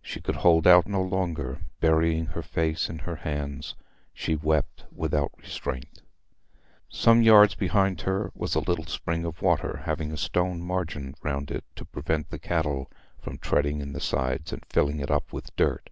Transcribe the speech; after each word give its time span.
She 0.00 0.20
could 0.20 0.36
hold 0.36 0.64
out 0.68 0.86
no 0.86 1.02
longer; 1.02 1.60
burying 1.80 2.26
her 2.26 2.42
face 2.44 2.88
in 2.88 3.00
her 3.00 3.16
hands, 3.16 3.74
she 4.14 4.36
wept 4.36 4.84
without 4.94 5.32
restraint. 5.38 6.02
Some 6.88 7.20
yards 7.20 7.56
behind 7.56 8.02
her 8.02 8.30
was 8.32 8.54
a 8.54 8.60
little 8.60 8.86
spring 8.86 9.24
of 9.24 9.42
water, 9.42 9.78
having 9.84 10.12
a 10.12 10.16
stone 10.16 10.62
margin 10.62 11.16
round 11.20 11.50
it 11.50 11.64
to 11.74 11.84
prevent 11.84 12.30
the 12.30 12.38
cattle 12.38 12.88
from 13.20 13.38
treading 13.38 13.80
in 13.80 13.92
the 13.92 13.98
sides 14.00 14.52
and 14.52 14.64
filling 14.66 15.00
it 15.00 15.10
up 15.10 15.32
with 15.32 15.50
dirt. 15.56 15.90